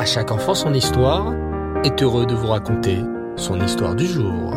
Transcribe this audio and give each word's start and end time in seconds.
À 0.00 0.06
chaque 0.06 0.30
enfant 0.30 0.54
son 0.54 0.72
histoire 0.72 1.34
est 1.84 2.02
heureux 2.02 2.24
de 2.24 2.34
vous 2.34 2.46
raconter 2.46 3.00
son 3.36 3.60
histoire 3.60 3.94
du 3.94 4.06
jour. 4.06 4.54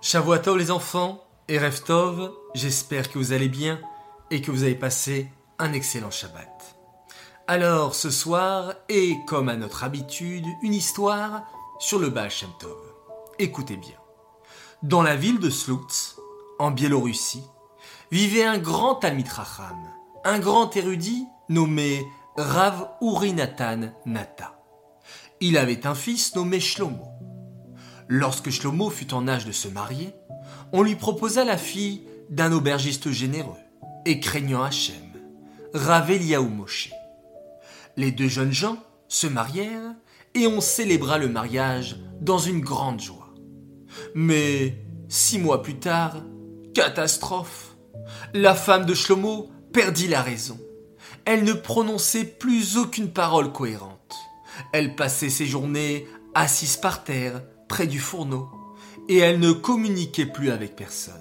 Shavuatov 0.00 0.56
les 0.56 0.70
enfants 0.70 1.22
et 1.46 1.58
Reftov, 1.58 2.32
j'espère 2.54 3.10
que 3.10 3.18
vous 3.18 3.34
allez 3.34 3.50
bien 3.50 3.78
et 4.30 4.40
que 4.40 4.50
vous 4.50 4.62
avez 4.62 4.76
passé 4.76 5.30
un 5.58 5.74
excellent 5.74 6.10
Shabbat. 6.10 6.76
Alors 7.46 7.94
ce 7.94 8.08
soir, 8.08 8.72
et 8.88 9.14
comme 9.26 9.50
à 9.50 9.56
notre 9.56 9.84
habitude, 9.84 10.46
une 10.62 10.72
histoire 10.72 11.42
sur 11.78 11.98
le 11.98 12.08
Baal 12.08 12.30
Shem 12.30 12.48
Tov. 12.58 12.78
Écoutez 13.38 13.76
bien. 13.76 13.98
Dans 14.82 15.02
la 15.02 15.16
ville 15.16 15.38
de 15.38 15.50
Slutsk, 15.50 16.16
en 16.58 16.70
Biélorussie, 16.70 17.44
vivait 18.10 18.44
un 18.44 18.58
grand 18.58 18.96
Talmid 18.96 19.28
un 20.24 20.38
grand 20.38 20.74
érudit 20.76 21.26
nommé 21.48 22.04
Rav 22.36 22.88
Urinatan 23.00 23.92
Nata. 24.06 24.58
Il 25.40 25.56
avait 25.56 25.86
un 25.86 25.94
fils 25.94 26.34
nommé 26.34 26.60
Shlomo. 26.60 27.08
Lorsque 28.08 28.50
Shlomo 28.50 28.90
fut 28.90 29.14
en 29.14 29.28
âge 29.28 29.46
de 29.46 29.52
se 29.52 29.68
marier, 29.68 30.14
on 30.72 30.82
lui 30.82 30.96
proposa 30.96 31.44
la 31.44 31.56
fille 31.56 32.02
d'un 32.28 32.52
aubergiste 32.52 33.10
généreux 33.10 33.58
et 34.04 34.20
craignant 34.20 34.62
Hachem, 34.62 34.94
Rav 35.74 36.10
Eliaou 36.10 36.48
Moshe. 36.48 36.90
Les 37.96 38.12
deux 38.12 38.28
jeunes 38.28 38.52
gens 38.52 38.78
se 39.08 39.26
marièrent 39.26 39.94
et 40.34 40.46
on 40.46 40.60
célébra 40.60 41.18
le 41.18 41.28
mariage 41.28 41.96
dans 42.20 42.38
une 42.38 42.60
grande 42.60 43.00
joie. 43.00 43.28
Mais 44.14 44.84
six 45.08 45.38
mois 45.38 45.62
plus 45.62 45.78
tard, 45.78 46.16
catastrophe. 46.74 47.69
La 48.34 48.54
femme 48.54 48.86
de 48.86 48.94
Shlomo 48.94 49.50
perdit 49.72 50.08
la 50.08 50.22
raison. 50.22 50.58
Elle 51.24 51.44
ne 51.44 51.52
prononçait 51.52 52.24
plus 52.24 52.76
aucune 52.76 53.12
parole 53.12 53.52
cohérente. 53.52 54.14
Elle 54.72 54.96
passait 54.96 55.30
ses 55.30 55.46
journées 55.46 56.06
assise 56.34 56.76
par 56.76 57.04
terre, 57.04 57.42
près 57.68 57.86
du 57.86 57.98
fourneau, 57.98 58.48
et 59.08 59.18
elle 59.18 59.40
ne 59.40 59.52
communiquait 59.52 60.26
plus 60.26 60.50
avec 60.50 60.76
personne. 60.76 61.14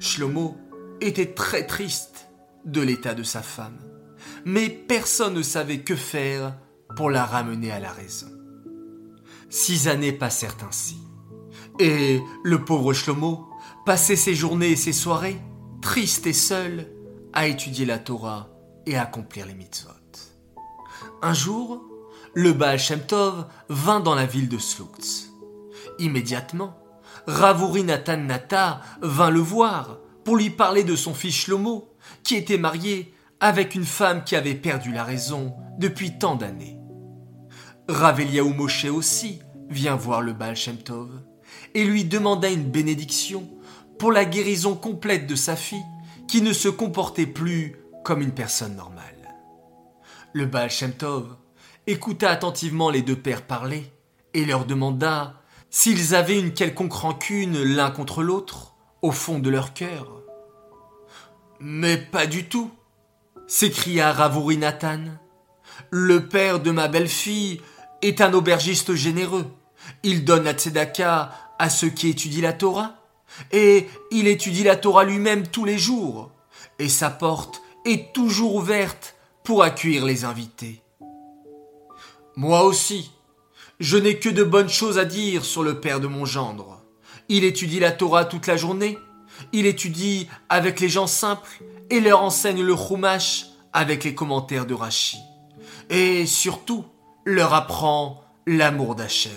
Shlomo 0.00 0.56
était 1.00 1.34
très 1.34 1.66
triste 1.66 2.28
de 2.64 2.80
l'état 2.80 3.14
de 3.14 3.22
sa 3.22 3.42
femme, 3.42 3.78
mais 4.44 4.68
personne 4.68 5.34
ne 5.34 5.42
savait 5.42 5.80
que 5.80 5.96
faire 5.96 6.56
pour 6.96 7.10
la 7.10 7.24
ramener 7.24 7.70
à 7.70 7.80
la 7.80 7.92
raison. 7.92 8.28
Six 9.50 9.88
années 9.88 10.12
passèrent 10.12 10.56
ainsi, 10.66 10.98
et 11.78 12.20
le 12.44 12.64
pauvre 12.64 12.92
Shlomo 12.92 13.48
passait 13.86 14.16
ses 14.16 14.34
journées 14.34 14.72
et 14.72 14.76
ses 14.76 14.92
soirées, 14.92 15.40
triste 15.80 16.26
et 16.26 16.32
seul, 16.32 16.86
à 17.32 17.46
étudier 17.46 17.86
la 17.86 17.98
Torah 17.98 18.48
et 18.86 18.96
à 18.96 19.02
accomplir 19.02 19.46
les 19.46 19.54
mitzvot. 19.54 19.90
Un 21.22 21.34
jour, 21.34 21.84
le 22.34 22.52
Baal 22.52 22.78
Shem 22.78 23.00
Tov 23.00 23.46
vint 23.68 24.00
dans 24.00 24.14
la 24.14 24.26
ville 24.26 24.48
de 24.48 24.58
Slutsk. 24.58 25.28
Immédiatement, 25.98 26.78
Ravuri 27.26 27.84
Nathan 27.84 28.18
Nata 28.18 28.80
vint 29.02 29.30
le 29.30 29.40
voir 29.40 29.98
pour 30.24 30.36
lui 30.36 30.50
parler 30.50 30.84
de 30.84 30.96
son 30.96 31.14
fils 31.14 31.34
Shlomo, 31.34 31.94
qui 32.22 32.36
était 32.36 32.58
marié 32.58 33.14
avec 33.40 33.74
une 33.74 33.84
femme 33.84 34.24
qui 34.24 34.36
avait 34.36 34.54
perdu 34.54 34.92
la 34.92 35.04
raison 35.04 35.54
depuis 35.78 36.18
tant 36.18 36.36
d'années. 36.36 36.78
Rav 37.88 38.20
Eliaou 38.20 38.52
Moshe 38.52 38.84
aussi 38.86 39.40
vient 39.68 39.96
voir 39.96 40.22
le 40.22 40.32
Baal 40.32 40.56
Shem 40.56 40.76
Tov 40.76 41.10
et 41.74 41.84
lui 41.84 42.04
demanda 42.04 42.48
une 42.48 42.70
bénédiction 42.70 43.48
pour 43.98 44.12
la 44.12 44.24
guérison 44.24 44.74
complète 44.74 45.26
de 45.26 45.34
sa 45.34 45.56
fille 45.56 45.84
qui 46.28 46.42
ne 46.42 46.52
se 46.52 46.68
comportait 46.68 47.26
plus 47.26 47.76
comme 48.04 48.22
une 48.22 48.32
personne 48.32 48.76
normale. 48.76 49.04
Le 50.32 50.46
Baal 50.46 50.70
Shem 50.70 50.92
Tov 50.92 51.36
écouta 51.86 52.30
attentivement 52.30 52.90
les 52.90 53.02
deux 53.02 53.16
pères 53.16 53.46
parler 53.46 53.90
et 54.34 54.44
leur 54.44 54.66
demanda 54.66 55.34
s'ils 55.70 56.14
avaient 56.14 56.38
une 56.38 56.52
quelconque 56.52 56.92
rancune 56.92 57.62
l'un 57.62 57.90
contre 57.90 58.22
l'autre 58.22 58.74
au 59.02 59.10
fond 59.10 59.38
de 59.38 59.50
leur 59.50 59.74
cœur. 59.74 60.22
Mais 61.60 61.96
pas 61.96 62.26
du 62.26 62.48
tout, 62.48 62.70
s'écria 63.46 64.12
Ravouri 64.12 64.58
Nathan. 64.58 65.00
Le 65.90 66.28
père 66.28 66.60
de 66.60 66.70
ma 66.70 66.88
belle-fille 66.88 67.60
est 68.02 68.20
un 68.20 68.32
aubergiste 68.32 68.94
généreux. 68.94 69.46
Il 70.02 70.24
donne 70.24 70.44
la 70.44 70.52
tzedaka 70.52 71.32
à 71.58 71.70
ceux 71.70 71.88
qui 71.88 72.08
étudient 72.08 72.42
la 72.42 72.52
Torah, 72.52 72.97
et 73.52 73.86
il 74.10 74.26
étudie 74.28 74.64
la 74.64 74.76
Torah 74.76 75.04
lui-même 75.04 75.46
tous 75.46 75.64
les 75.64 75.78
jours, 75.78 76.30
et 76.78 76.88
sa 76.88 77.10
porte 77.10 77.62
est 77.84 78.12
toujours 78.12 78.54
ouverte 78.54 79.14
pour 79.44 79.62
accueillir 79.62 80.04
les 80.04 80.24
invités. 80.24 80.82
Moi 82.36 82.62
aussi, 82.64 83.10
je 83.80 83.96
n'ai 83.96 84.18
que 84.18 84.28
de 84.28 84.44
bonnes 84.44 84.68
choses 84.68 84.98
à 84.98 85.04
dire 85.04 85.44
sur 85.44 85.62
le 85.62 85.80
père 85.80 86.00
de 86.00 86.06
mon 86.06 86.24
gendre. 86.24 86.82
Il 87.28 87.44
étudie 87.44 87.80
la 87.80 87.92
Torah 87.92 88.24
toute 88.24 88.46
la 88.46 88.56
journée, 88.56 88.98
il 89.52 89.66
étudie 89.66 90.28
avec 90.48 90.80
les 90.80 90.88
gens 90.88 91.06
simples 91.06 91.62
et 91.90 92.00
leur 92.00 92.22
enseigne 92.22 92.62
le 92.62 92.76
Chumash 92.76 93.46
avec 93.72 94.04
les 94.04 94.14
commentaires 94.14 94.66
de 94.66 94.74
Rashi. 94.74 95.18
Et 95.90 96.26
surtout, 96.26 96.84
leur 97.24 97.54
apprend 97.54 98.22
l'amour 98.46 98.94
d'Hachem. 98.94 99.32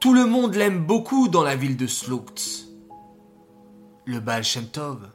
Tout 0.00 0.14
le 0.14 0.26
monde 0.26 0.54
l'aime 0.54 0.84
beaucoup 0.84 1.28
dans 1.28 1.42
la 1.42 1.54
ville 1.54 1.76
de 1.76 1.86
Slutsk. 1.86 2.71
Le 4.04 4.18
Baal 4.18 4.42
Shem 4.42 4.66
Tov 4.66 5.08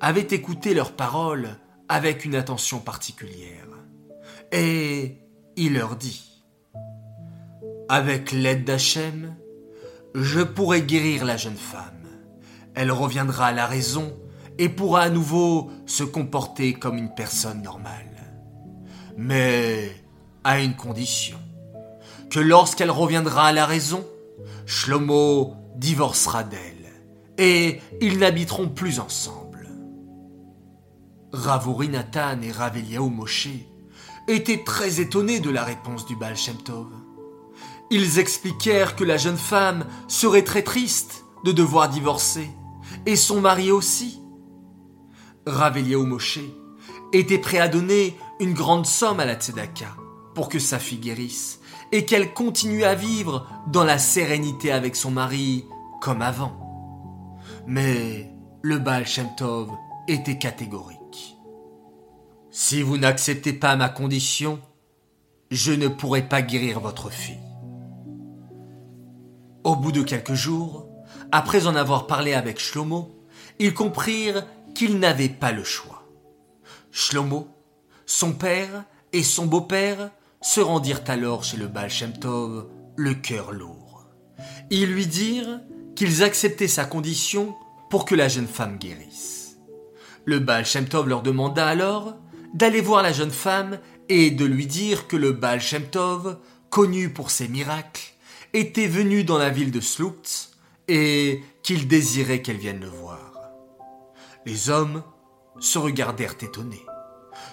avait 0.00 0.28
écouté 0.30 0.72
leurs 0.72 0.92
paroles 0.92 1.56
avec 1.88 2.24
une 2.24 2.36
attention 2.36 2.78
particulière. 2.78 3.66
Et 4.52 5.18
il 5.56 5.74
leur 5.74 5.96
dit 5.96 6.44
Avec 7.88 8.30
l'aide 8.30 8.64
d'Hachem, 8.64 9.34
je 10.14 10.40
pourrai 10.40 10.82
guérir 10.82 11.24
la 11.24 11.36
jeune 11.36 11.56
femme. 11.56 12.06
Elle 12.74 12.92
reviendra 12.92 13.46
à 13.46 13.52
la 13.52 13.66
raison 13.66 14.16
et 14.58 14.68
pourra 14.68 15.02
à 15.02 15.10
nouveau 15.10 15.72
se 15.86 16.04
comporter 16.04 16.74
comme 16.74 16.96
une 16.96 17.14
personne 17.14 17.62
normale. 17.62 18.32
Mais 19.16 19.90
à 20.44 20.60
une 20.60 20.76
condition 20.76 21.38
que 22.30 22.38
lorsqu'elle 22.38 22.92
reviendra 22.92 23.48
à 23.48 23.52
la 23.52 23.66
raison, 23.66 24.04
Shlomo 24.66 25.56
divorcera 25.76 26.44
d'elle 26.44 26.73
et 27.38 27.80
ils 28.00 28.18
n'habiteront 28.18 28.68
plus 28.68 29.00
ensemble. 29.00 29.68
Ravori 31.32 31.88
Nathan 31.88 32.40
et 32.42 32.52
Raveliaou 32.52 33.08
Moshe 33.08 33.48
étaient 34.28 34.62
très 34.64 35.00
étonnés 35.00 35.40
de 35.40 35.50
la 35.50 35.64
réponse 35.64 36.06
du 36.06 36.16
Baal 36.16 36.36
Shem. 36.36 36.56
Ils 37.90 38.18
expliquèrent 38.18 38.96
que 38.96 39.04
la 39.04 39.16
jeune 39.16 39.36
femme 39.36 39.84
serait 40.08 40.44
très 40.44 40.62
triste 40.62 41.24
de 41.44 41.52
devoir 41.52 41.88
divorcer, 41.88 42.48
et 43.04 43.16
son 43.16 43.40
mari 43.40 43.70
aussi. 43.70 44.20
Raveliaou 45.46 46.06
Moshe 46.06 46.40
était 47.12 47.38
prêt 47.38 47.58
à 47.58 47.68
donner 47.68 48.16
une 48.40 48.54
grande 48.54 48.86
somme 48.86 49.20
à 49.20 49.24
la 49.24 49.34
Tzedaka 49.34 49.96
pour 50.34 50.48
que 50.48 50.58
sa 50.58 50.78
fille 50.78 50.98
guérisse 50.98 51.60
et 51.92 52.04
qu'elle 52.04 52.32
continue 52.32 52.84
à 52.84 52.94
vivre 52.94 53.46
dans 53.68 53.84
la 53.84 53.98
sérénité 53.98 54.72
avec 54.72 54.96
son 54.96 55.10
mari 55.10 55.64
comme 56.00 56.22
avant. 56.22 56.63
Mais 57.66 58.30
le 58.62 58.78
Baal 58.78 59.06
Shem 59.06 59.28
Tov 59.36 59.70
était 60.06 60.38
catégorique. 60.38 61.36
Si 62.50 62.82
vous 62.82 62.98
n'acceptez 62.98 63.52
pas 63.52 63.74
ma 63.76 63.88
condition, 63.88 64.60
je 65.50 65.72
ne 65.72 65.88
pourrai 65.88 66.22
pas 66.22 66.42
guérir 66.42 66.80
votre 66.80 67.10
fille. 67.10 67.38
Au 69.64 69.76
bout 69.76 69.92
de 69.92 70.02
quelques 70.02 70.34
jours, 70.34 70.86
après 71.32 71.66
en 71.66 71.74
avoir 71.74 72.06
parlé 72.06 72.34
avec 72.34 72.60
Shlomo, 72.60 73.26
ils 73.58 73.72
comprirent 73.72 74.46
qu'ils 74.74 74.98
n'avaient 74.98 75.28
pas 75.28 75.52
le 75.52 75.64
choix. 75.64 76.02
Shlomo, 76.90 77.48
son 78.04 78.32
père 78.32 78.84
et 79.12 79.22
son 79.22 79.46
beau-père 79.46 80.10
se 80.42 80.60
rendirent 80.60 81.02
alors 81.06 81.44
chez 81.44 81.56
le 81.56 81.66
Baal 81.66 81.88
Shem 81.88 82.12
Tov, 82.12 82.68
le 82.96 83.14
cœur 83.14 83.52
lourd. 83.52 84.06
Ils 84.70 84.92
lui 84.92 85.06
dirent 85.06 85.60
qu'ils 85.94 86.22
acceptaient 86.22 86.68
sa 86.68 86.84
condition 86.84 87.54
pour 87.90 88.04
que 88.04 88.14
la 88.14 88.28
jeune 88.28 88.48
femme 88.48 88.78
guérisse. 88.78 89.56
Le 90.24 90.38
Baal 90.38 90.64
Shem 90.64 90.88
Tov 90.88 91.08
leur 91.08 91.22
demanda 91.22 91.66
alors 91.66 92.16
d'aller 92.54 92.80
voir 92.80 93.02
la 93.02 93.12
jeune 93.12 93.30
femme 93.30 93.78
et 94.08 94.30
de 94.30 94.44
lui 94.44 94.66
dire 94.66 95.06
que 95.06 95.16
le 95.16 95.32
Baal 95.32 95.60
Shem 95.60 95.84
Tov, 95.84 96.38
connu 96.70 97.10
pour 97.10 97.30
ses 97.30 97.48
miracles, 97.48 98.14
était 98.52 98.86
venu 98.86 99.24
dans 99.24 99.38
la 99.38 99.50
ville 99.50 99.70
de 99.70 99.80
Slutsk 99.80 100.50
et 100.88 101.42
qu'il 101.62 101.88
désirait 101.88 102.42
qu'elle 102.42 102.58
vienne 102.58 102.80
le 102.80 102.88
voir. 102.88 103.32
Les 104.46 104.70
hommes 104.70 105.02
se 105.58 105.78
regardèrent 105.78 106.36
étonnés. 106.40 106.84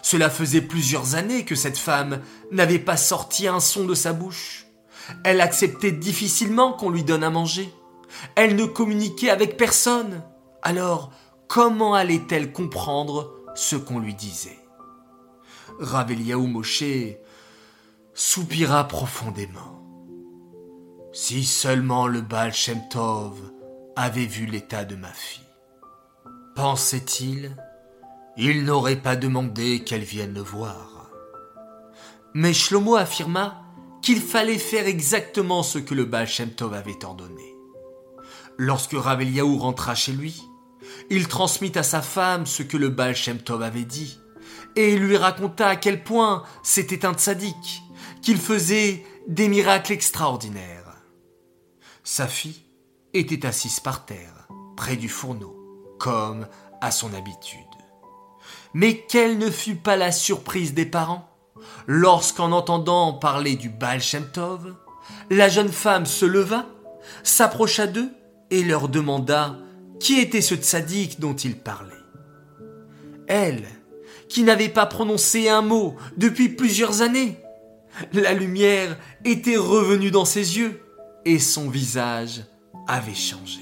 Cela 0.02 0.30
faisait 0.30 0.62
plusieurs 0.62 1.16
années 1.16 1.46
que 1.46 1.56
cette 1.56 1.78
femme 1.78 2.22
n'avait 2.52 2.80
pas 2.80 2.98
sorti 2.98 3.48
un 3.48 3.60
son 3.60 3.86
de 3.86 3.96
sa 3.96 4.14
bouche. 4.14 4.66
Elle 5.24 5.42
acceptait 5.42 5.92
difficilement 5.92 6.74
qu'on 6.74 6.90
lui 6.90 7.04
donne 7.04 7.24
à 7.24 7.30
manger. 7.30 7.72
Elle 8.36 8.56
ne 8.56 8.66
communiquait 8.66 9.30
avec 9.30 9.58
personne. 9.58 10.24
Alors, 10.62 11.12
comment 11.48 11.94
allait-elle 11.94 12.52
comprendre 12.52 13.31
ce 13.56 13.75
qu'on 13.75 14.00
lui 14.00 14.13
disait? 14.13 14.60
Rav 15.80 16.12
Moshe 16.48 16.84
soupira 18.13 18.88
profondément. 18.88 19.81
Si 21.13 21.44
seulement 21.44 22.08
le 22.08 22.22
Baal 22.22 22.54
Shem 22.54 22.88
Tov 22.90 23.38
avait 23.96 24.25
vu 24.25 24.46
l'état 24.46 24.86
de 24.86 24.96
ma 24.96 25.12
fille, 25.12 25.44
pensait-il, 26.56 27.56
il 28.38 28.64
n'aurait 28.64 29.02
pas 29.02 29.16
demandé 29.16 29.84
qu'elle 29.84 30.04
vienne 30.04 30.34
le 30.34 30.42
voir. 30.42 31.10
Mais 32.34 32.54
Shlomo 32.54 32.96
affirma 32.96 33.64
qu'il 34.02 34.22
fallait 34.22 34.57
faire 34.57 34.88
exactement 34.88 35.64
ce 35.64 35.80
que 35.80 35.94
le 35.94 36.06
Baal 36.06 36.28
Shem 36.28 36.52
Tov 36.52 36.74
avait 36.74 37.04
ordonné. 37.04 37.50
Lorsque 38.63 38.94
Rav 38.94 39.24
rentra 39.58 39.96
chez 39.96 40.12
lui, 40.12 40.44
il 41.10 41.28
transmit 41.28 41.72
à 41.74 41.81
sa 41.81 42.04
femme 42.04 42.46
ce 42.46 42.62
que 42.62 42.78
le 42.78 42.90
Baal 42.90 43.16
avait 43.60 43.86
dit, 43.86 44.19
et 44.75 44.98
lui 44.98 45.18
raconta 45.18 45.68
à 45.68 45.75
quel 45.75 46.04
point 46.04 46.44
c'était 46.62 47.04
un 47.04 47.16
tzaddik, 47.16 47.81
qu'il 48.22 48.38
faisait 48.38 49.04
des 49.28 49.48
miracles 49.48 49.94
extraordinaires. 49.94 50.94
Sa 52.04 52.28
fille 52.28 52.63
était 53.16 53.48
assise 53.48 53.80
par 53.80 54.06
terre, 54.06 54.48
près 54.78 54.96
du 54.96 55.10
fourneau, 55.10 55.96
comme 55.98 56.46
à 56.81 56.92
son 56.92 57.16
habitude. 57.16 57.57
Mais 58.75 59.07
quelle 59.10 59.40
ne 59.40 59.50
fut 59.50 59.74
pas 59.74 59.96
la 59.96 60.12
surprise 60.12 60.75
des 60.75 60.86
parents 60.86 61.28
lorsqu'en 61.88 62.52
entendant 62.52 63.14
parler 63.14 63.56
du 63.56 63.69
Baal 63.69 64.02
la 65.31 65.50
jeune 65.50 65.72
femme 65.72 66.06
se 66.06 66.28
leva, 66.28 66.68
s'approcha 67.24 67.88
d'eux 67.88 68.12
et 68.51 68.63
leur 68.63 68.89
demanda 68.89 69.57
qui 70.00 70.19
était 70.19 70.42
ce 70.42 70.56
tzaddik 70.56 71.19
dont 71.19 71.36
il 71.36 71.57
parlait? 71.57 71.95
Elle, 73.27 73.65
qui 74.30 74.44
n'avait 74.44 74.69
pas 74.69 74.86
prononcé 74.86 75.50
un 75.50 75.62
mot 75.62 75.95
depuis 76.18 76.50
plusieurs 76.50 77.01
années, 77.01 77.39
la 78.13 78.33
lumière 78.33 78.98
était 79.25 79.57
revenue 79.57 80.12
dans 80.12 80.25
ses 80.25 80.57
yeux 80.57 80.81
et 81.25 81.39
son 81.39 81.69
visage 81.69 82.44
avait 82.88 83.13
changé. 83.13 83.62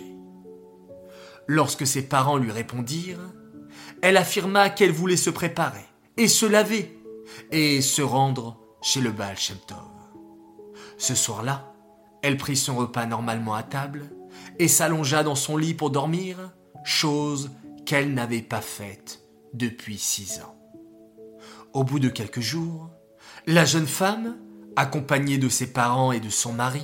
Lorsque 1.48 1.88
ses 1.88 2.04
parents 2.04 2.38
lui 2.38 2.52
répondirent, 2.52 3.34
elle 4.02 4.18
affirma 4.18 4.70
qu'elle 4.70 4.92
voulait 4.92 5.18
se 5.18 5.30
préparer 5.30 5.86
et 6.18 6.28
se 6.28 6.46
laver 6.46 6.98
et 7.52 7.82
se 7.82 8.02
rendre 8.02 8.60
chez 8.82 9.02
le 9.02 9.12
Baal 9.12 9.38
Shem 9.38 9.58
Tov. 9.68 9.78
Ce 10.98 11.16
soir-là, 11.16 11.74
elle 12.22 12.38
prit 12.38 12.56
son 12.56 12.76
repas 12.76 13.06
normalement 13.06 13.56
à 13.56 13.64
table 13.64 14.12
et 14.58 14.68
s'allongea 14.68 15.24
dans 15.24 15.36
son 15.36 15.58
lit 15.58 15.74
pour 15.74 15.90
dormir, 15.90 16.52
chose 16.84 17.52
qu'elle 17.86 18.14
n'avait 18.14 18.42
pas 18.42 18.62
faite 18.62 19.22
depuis 19.54 19.98
six 19.98 20.42
ans. 20.42 20.56
Au 21.74 21.84
bout 21.84 22.00
de 22.00 22.10
quelques 22.10 22.42
jours, 22.42 22.90
la 23.48 23.66
jeune 23.66 23.88
femme, 23.88 24.38
accompagnée 24.76 25.38
de 25.38 25.50
ses 25.50 25.72
parents 25.72 26.12
et 26.12 26.20
de 26.20 26.30
son 26.30 26.54
mari, 26.54 26.84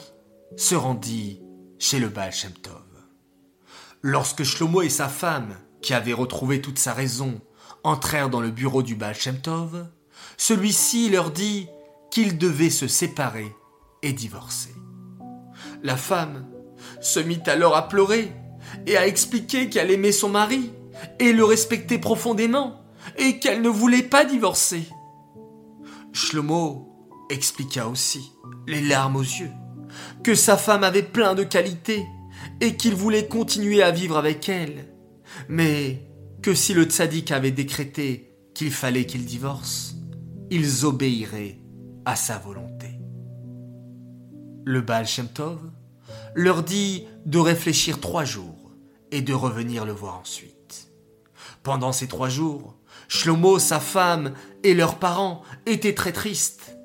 se 0.57 0.75
rendit 0.75 1.41
chez 1.79 1.99
le 1.99 2.07
Baal 2.07 2.31
Tov. 2.61 2.81
Lorsque 4.01 4.43
Shlomo 4.43 4.81
et 4.81 4.89
sa 4.89 5.09
femme, 5.09 5.55
qui 5.81 5.93
avaient 5.93 6.13
retrouvé 6.13 6.61
toute 6.61 6.79
sa 6.79 6.93
raison, 6.93 7.41
entrèrent 7.83 8.29
dans 8.29 8.41
le 8.41 8.51
bureau 8.51 8.83
du 8.83 8.95
Baal 8.95 9.15
Tov, 9.41 9.87
celui-ci 10.37 11.09
leur 11.09 11.31
dit 11.31 11.67
qu'ils 12.11 12.37
devaient 12.37 12.69
se 12.69 12.87
séparer 12.87 13.51
et 14.01 14.13
divorcer. 14.13 14.73
La 15.83 15.97
femme 15.97 16.47
se 17.01 17.19
mit 17.19 17.41
alors 17.47 17.75
à 17.75 17.87
pleurer 17.87 18.31
et 18.87 18.97
à 18.97 19.07
expliquer 19.07 19.69
qu'elle 19.69 19.91
aimait 19.91 20.11
son 20.11 20.29
mari 20.29 20.71
et 21.19 21.33
le 21.33 21.43
respectait 21.43 21.97
profondément 21.97 22.81
et 23.17 23.39
qu'elle 23.39 23.61
ne 23.61 23.69
voulait 23.69 24.03
pas 24.03 24.25
divorcer. 24.25 24.87
Shlomo 26.13 26.95
expliqua 27.29 27.87
aussi, 27.87 28.31
les 28.67 28.81
larmes 28.81 29.17
aux 29.17 29.21
yeux, 29.21 29.51
que 30.23 30.35
sa 30.35 30.57
femme 30.57 30.83
avait 30.83 31.03
plein 31.03 31.35
de 31.35 31.43
qualités 31.43 32.05
et 32.61 32.75
qu'il 32.75 32.95
voulait 32.95 33.27
continuer 33.27 33.83
à 33.83 33.91
vivre 33.91 34.17
avec 34.17 34.47
elle, 34.49 34.93
mais 35.49 36.07
que 36.41 36.53
si 36.53 36.73
le 36.73 36.83
tzaddik 36.83 37.31
avait 37.31 37.51
décrété 37.51 38.31
qu'il 38.53 38.71
fallait 38.71 39.05
qu'il 39.05 39.25
divorce, 39.25 39.95
ils 40.49 40.85
obéiraient 40.85 41.59
à 42.05 42.15
sa 42.15 42.37
volonté. 42.37 42.99
Le 44.63 44.81
Baal 44.81 45.07
leur 46.35 46.63
dit 46.63 47.07
de 47.25 47.39
réfléchir 47.39 47.99
trois 48.01 48.25
jours 48.25 48.71
et 49.11 49.21
de 49.21 49.33
revenir 49.33 49.85
le 49.85 49.93
voir 49.93 50.19
ensuite. 50.19 50.91
Pendant 51.63 51.93
ces 51.93 52.07
trois 52.07 52.29
jours, 52.29 52.75
Shlomo, 53.07 53.57
sa 53.57 53.79
femme 53.79 54.33
et 54.63 54.73
leurs 54.73 54.99
parents 54.99 55.41
étaient 55.65 55.95
très 55.95 56.11
tristes. 56.11 56.77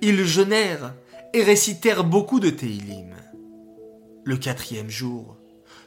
Ils 0.00 0.24
jeûnèrent 0.24 0.94
et 1.34 1.42
récitèrent 1.42 2.04
beaucoup 2.04 2.40
de 2.40 2.50
Teilim. 2.50 3.14
Le 4.24 4.36
quatrième 4.36 4.88
jour, 4.88 5.36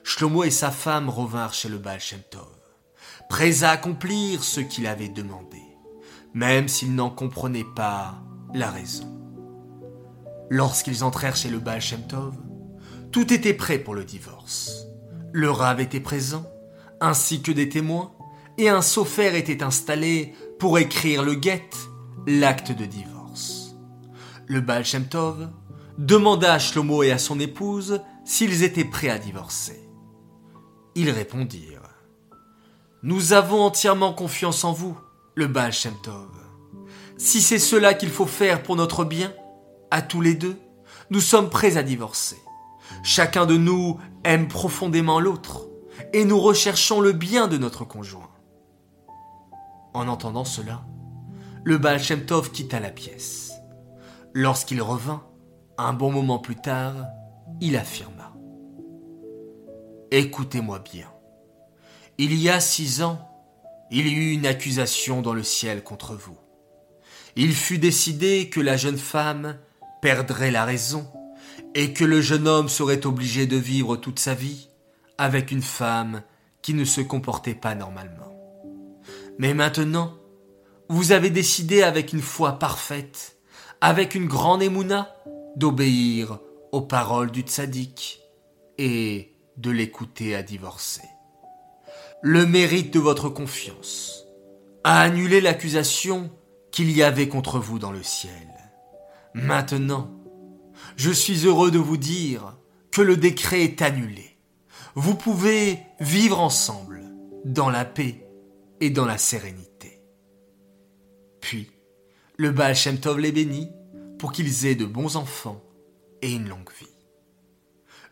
Shlomo 0.04 0.44
et 0.44 0.52
sa 0.52 0.72
femme 0.72 1.10
revinrent 1.10 1.54
chez 1.54 1.70
le 1.70 1.78
Baal 1.80 2.00
Shem 2.00 2.22
Tov, 2.30 2.56
prêts 3.30 3.64
à 3.64 3.72
accomplir 3.72 4.44
ce 4.44 4.60
qu'il 4.60 4.86
avait 4.86 5.10
demandé, 5.10 5.62
même 6.34 6.68
s'ils 6.68 6.94
n'en 6.94 7.10
comprenaient 7.10 7.66
pas 7.76 8.22
la 8.54 8.70
raison. 8.70 9.12
Lorsqu'ils 10.50 11.04
entrèrent 11.04 11.36
chez 11.36 11.50
le 11.50 11.60
Baal 11.60 11.82
Shem 11.82 12.06
Tov, 12.08 12.36
tout 13.12 13.34
était 13.34 13.54
prêt 13.54 13.80
pour 13.80 13.96
le 13.96 14.04
divorce. 14.04 14.86
Le 15.32 15.50
rave 15.50 15.80
était 15.80 16.00
présent, 16.00 16.46
ainsi 17.00 17.42
que 17.42 17.52
des 17.52 17.70
témoins, 17.70 18.12
et 18.58 18.70
un 18.70 18.82
sofer 18.82 19.38
était 19.38 19.64
installé 19.64 20.34
pour 20.60 20.80
écrire 20.80 21.24
le 21.24 21.36
guet, 21.36 21.70
l'acte 22.26 22.72
de 22.72 22.86
divorce. 22.86 23.76
Le 24.48 24.62
Baal 24.62 24.86
Shem 24.86 25.06
Tov 25.06 25.50
demanda 25.98 26.54
à 26.54 26.60
Shlomo 26.60 27.04
et 27.04 27.12
à 27.12 27.18
son 27.18 27.40
épouse 27.40 28.02
s'ils 28.26 28.64
étaient 28.64 28.86
prêts 28.86 29.10
à 29.10 29.18
divorcer. 29.18 29.80
Ils 30.96 31.10
répondirent 31.10 31.96
Nous 33.04 33.34
avons 33.34 33.62
entièrement 33.62 34.14
confiance 34.14 34.64
en 34.64 34.74
vous, 34.74 34.98
le 35.36 35.48
Baal 35.48 35.72
Shem 35.72 35.94
Tov. 36.02 36.30
Si 37.18 37.42
c'est 37.42 37.60
cela 37.60 37.94
qu'il 37.94 38.10
faut 38.10 38.26
faire 38.26 38.64
pour 38.64 38.76
notre 38.76 39.06
bien, 39.06 39.34
à 39.92 40.02
tous 40.02 40.22
les 40.22 40.34
deux, 40.34 40.58
nous 41.10 41.22
sommes 41.22 41.50
prêts 41.50 41.78
à 41.78 41.84
divorcer. 41.84 42.38
Chacun 43.04 43.46
de 43.46 43.58
nous 43.58 44.00
aime 44.24 44.48
profondément 44.48 45.20
l'autre, 45.20 45.68
et 46.14 46.26
nous 46.26 46.40
recherchons 46.40 47.00
le 47.00 47.12
bien 47.12 47.48
de 47.48 47.58
notre 47.58 47.86
conjoint. 47.86 48.30
En 49.94 50.08
entendant 50.08 50.46
cela, 50.46 50.86
le 51.64 51.78
Baal 51.78 52.00
quitta 52.54 52.80
la 52.80 52.90
pièce. 52.90 53.52
Lorsqu'il 54.34 54.82
revint, 54.82 55.24
un 55.78 55.94
bon 55.94 56.12
moment 56.12 56.40
plus 56.40 56.56
tard, 56.56 56.96
il 57.60 57.76
affirma 57.76 58.34
Écoutez-moi 60.12 60.80
bien. 60.80 61.08
Il 62.18 62.34
y 62.36 62.50
a 62.50 62.60
six 62.60 63.04
ans, 63.04 63.20
il 63.92 64.08
y 64.08 64.14
eut 64.14 64.34
une 64.34 64.46
accusation 64.46 65.22
dans 65.22 65.34
le 65.34 65.44
ciel 65.44 65.84
contre 65.84 66.16
vous. 66.16 66.38
Il 67.36 67.54
fut 67.54 67.78
décidé 67.78 68.50
que 68.50 68.60
la 68.60 68.78
jeune 68.78 68.98
femme 68.98 69.58
perdrait 70.02 70.52
la 70.52 70.66
raison 70.66 71.12
et 71.78 71.94
que 71.94 72.04
le 72.04 72.22
jeune 72.22 72.48
homme 72.48 72.70
serait 72.70 73.06
obligé 73.06 73.46
de 73.46 73.56
vivre 73.56 73.98
toute 73.98 74.18
sa 74.18 74.34
vie 74.34 74.68
avec 75.20 75.52
une 75.52 75.62
femme 75.62 76.24
qui 76.64 76.74
ne 76.74 76.84
se 76.84 77.02
comportait 77.02 77.54
pas 77.54 77.76
normalement. 77.76 78.36
Mais 79.38 79.54
maintenant, 79.54 80.16
vous 80.90 81.12
avez 81.12 81.30
décidé 81.30 81.84
avec 81.84 82.14
une 82.14 82.22
foi 82.24 82.54
parfaite, 82.54 83.38
avec 83.80 84.16
une 84.16 84.26
grande 84.26 84.64
émouna, 84.64 85.16
d'obéir 85.56 86.40
aux 86.72 86.82
paroles 86.82 87.30
du 87.30 87.42
tzaddik 87.42 88.22
et 88.80 89.36
de 89.58 89.70
l'écouter 89.70 90.36
à 90.36 90.42
divorcer. 90.42 91.08
Le 92.24 92.48
mérite 92.48 92.92
de 92.92 93.00
votre 93.00 93.30
confiance 93.30 94.26
a 94.84 95.02
annulé 95.02 95.42
l'accusation 95.42 96.32
qu'il 96.72 96.90
y 96.90 97.04
avait 97.04 97.28
contre 97.28 97.60
vous 97.60 97.78
dans 97.78 97.92
le 97.92 98.02
ciel. 98.02 98.48
Maintenant, 99.36 100.17
je 100.98 101.12
suis 101.12 101.46
heureux 101.46 101.72
de 101.72 101.78
vous 101.78 101.96
dire 101.96 102.58
que 102.92 103.02
le 103.02 103.16
décret 103.16 103.62
est 103.62 103.82
annulé. 103.82 104.36
Vous 104.96 105.16
pouvez 105.16 105.80
vivre 106.00 106.40
ensemble 106.40 107.04
dans 107.46 107.70
la 107.70 107.86
paix 107.86 108.28
et 108.82 108.90
dans 108.90 109.06
la 109.06 109.20
sérénité. 109.20 110.02
Puis, 111.40 111.72
le 112.38 112.52
Baal 112.52 112.76
Shem 112.76 113.00
Tov 113.00 113.20
les 113.20 113.32
bénit 113.32 113.70
pour 114.18 114.32
qu'ils 114.32 114.66
aient 114.66 114.76
de 114.76 114.86
bons 114.86 115.16
enfants 115.16 115.64
et 116.24 116.34
une 116.34 116.50
longue 116.50 116.72
vie. 116.80 116.88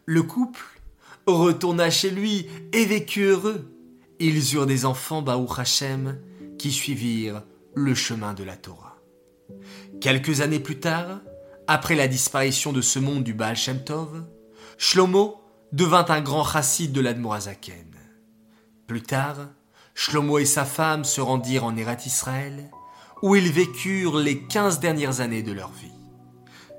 Le 0.05 0.21
couple 0.21 0.63
retourna 1.25 1.89
chez 1.89 2.11
lui 2.11 2.47
et 2.71 2.85
vécut 2.85 3.23
heureux. 3.23 3.71
Ils 4.19 4.53
eurent 4.53 4.67
des 4.67 4.85
enfants 4.85 5.23
Baou 5.23 5.47
Hashem 5.57 6.19
qui 6.59 6.71
suivirent 6.71 7.43
le 7.73 7.95
chemin 7.95 8.35
de 8.35 8.43
la 8.43 8.55
Torah. 8.55 9.01
Quelques 9.99 10.41
années 10.41 10.59
plus 10.59 10.79
tard, 10.79 11.19
après 11.67 11.95
la 11.95 12.07
disparition 12.07 12.71
de 12.71 12.81
ce 12.81 12.99
monde 12.99 13.23
du 13.23 13.33
Baal 13.33 13.55
Shem 13.55 13.83
Tov, 13.83 14.23
Shlomo 14.77 15.41
devint 15.71 16.05
un 16.09 16.21
grand 16.21 16.43
chassid 16.43 16.91
de 16.91 17.01
l'Admorazaken. 17.01 17.95
Plus 18.87 19.01
tard, 19.01 19.49
Shlomo 19.93 20.39
et 20.39 20.45
sa 20.45 20.65
femme 20.65 21.03
se 21.03 21.21
rendirent 21.21 21.65
en 21.65 21.75
Erat 21.75 21.97
Israël, 22.05 22.69
où 23.21 23.35
ils 23.35 23.51
vécurent 23.51 24.17
les 24.17 24.43
quinze 24.43 24.79
dernières 24.79 25.21
années 25.21 25.43
de 25.43 25.51
leur 25.51 25.71
vie. 25.71 25.91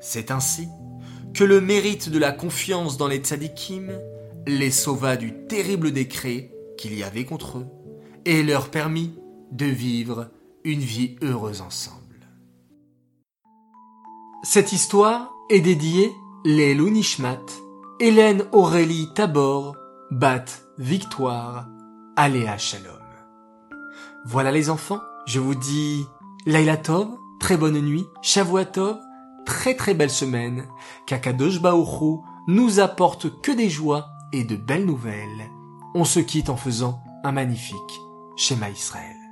C'est 0.00 0.31
ainsi 0.31 0.69
que 1.35 1.45
le 1.45 1.61
mérite 1.61 2.09
de 2.09 2.19
la 2.19 2.33
confiance 2.33 2.97
dans 2.97 3.09
les 3.09 3.19
tzadikim 3.19 3.99
les 4.47 4.71
sauva 4.71 5.16
du 5.16 5.33
terrible 5.49 5.90
décret 5.90 6.52
qu'il 6.78 6.95
y 6.95 7.02
avait 7.02 7.25
contre 7.25 7.59
eux 7.59 7.66
et 8.25 8.43
leur 8.43 8.71
permit 8.71 9.14
de 9.50 9.66
vivre 9.66 10.31
une 10.64 10.81
vie 10.81 11.16
heureuse 11.23 11.61
ensemble. 11.61 12.05
Cette 14.49 14.73
histoire 14.73 15.35
est 15.50 15.61
dédiée 15.61 16.17
les 16.45 16.76
Nishmat, 16.76 17.43
Hélène 17.99 18.45
Aurélie 18.53 19.09
Tabor, 19.12 19.75
Bat 20.12 20.45
Victoire, 20.79 21.67
Aléa 22.15 22.57
Shalom. 22.57 22.95
Voilà 24.25 24.53
les 24.53 24.71
enfants, 24.71 25.00
je 25.26 25.41
vous 25.41 25.57
dis 25.57 26.07
Laila 26.47 26.76
Tov, 26.76 27.09
très 27.41 27.57
bonne 27.57 27.81
nuit, 27.81 28.07
Shavuatov, 28.23 28.99
très 29.47 29.75
très 29.75 29.95
belle 29.95 30.11
semaine, 30.11 30.69
qu'Akadosh 31.09 31.61
Baoru 31.61 32.21
nous 32.47 32.79
apporte 32.79 33.43
que 33.43 33.50
des 33.50 33.69
joies 33.69 34.07
et 34.33 34.45
de 34.45 34.55
belles 34.55 34.87
nouvelles. 34.87 35.50
On 35.97 36.05
se 36.05 36.21
quitte 36.21 36.50
en 36.50 36.57
faisant 36.57 37.00
un 37.25 37.33
magnifique 37.33 38.00
schéma 38.37 38.71
Israël. 38.71 39.25